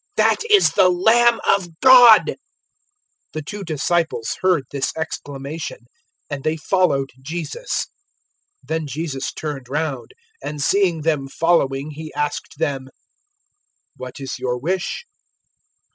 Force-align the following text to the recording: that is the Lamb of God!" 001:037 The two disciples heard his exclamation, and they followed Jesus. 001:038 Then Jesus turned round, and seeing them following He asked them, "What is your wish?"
that 0.17 0.37
is 0.49 0.71
the 0.71 0.89
Lamb 0.89 1.39
of 1.47 1.79
God!" 1.79 2.23
001:037 2.29 2.35
The 3.33 3.41
two 3.43 3.63
disciples 3.63 4.37
heard 4.41 4.63
his 4.71 4.91
exclamation, 4.97 5.85
and 6.27 6.43
they 6.43 6.57
followed 6.57 7.11
Jesus. 7.21 7.85
001:038 8.65 8.67
Then 8.69 8.87
Jesus 8.87 9.31
turned 9.31 9.69
round, 9.69 10.15
and 10.43 10.59
seeing 10.59 11.01
them 11.01 11.27
following 11.27 11.91
He 11.91 12.11
asked 12.15 12.57
them, 12.57 12.87
"What 13.95 14.19
is 14.19 14.39
your 14.39 14.57
wish?" 14.57 15.05